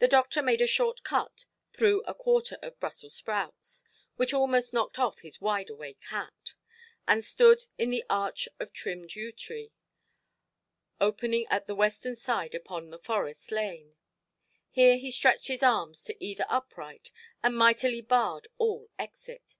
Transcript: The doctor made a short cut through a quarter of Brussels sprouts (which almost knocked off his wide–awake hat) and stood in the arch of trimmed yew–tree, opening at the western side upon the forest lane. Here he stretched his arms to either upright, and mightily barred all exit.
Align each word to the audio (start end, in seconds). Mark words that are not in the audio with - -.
The 0.00 0.08
doctor 0.08 0.42
made 0.42 0.60
a 0.60 0.66
short 0.66 1.04
cut 1.04 1.46
through 1.72 2.02
a 2.02 2.14
quarter 2.14 2.58
of 2.62 2.80
Brussels 2.80 3.14
sprouts 3.14 3.84
(which 4.16 4.34
almost 4.34 4.74
knocked 4.74 4.98
off 4.98 5.20
his 5.20 5.40
wide–awake 5.40 6.02
hat) 6.08 6.56
and 7.06 7.22
stood 7.24 7.60
in 7.78 7.90
the 7.90 8.04
arch 8.10 8.48
of 8.58 8.72
trimmed 8.72 9.14
yew–tree, 9.14 9.70
opening 11.00 11.46
at 11.48 11.68
the 11.68 11.76
western 11.76 12.16
side 12.16 12.56
upon 12.56 12.90
the 12.90 12.98
forest 12.98 13.52
lane. 13.52 13.94
Here 14.68 14.96
he 14.96 15.12
stretched 15.12 15.46
his 15.46 15.62
arms 15.62 16.02
to 16.02 16.16
either 16.24 16.46
upright, 16.48 17.12
and 17.40 17.56
mightily 17.56 18.00
barred 18.02 18.48
all 18.58 18.90
exit. 18.98 19.54